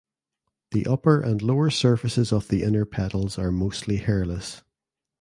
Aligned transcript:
The 0.71 0.87
upper 0.87 1.21
and 1.21 1.43
lower 1.43 1.69
surfaces 1.69 2.33
of 2.33 2.47
the 2.47 2.63
inner 2.63 2.85
petals 2.85 3.37
are 3.37 3.51
mostly 3.51 3.97
hairless. 3.97 4.63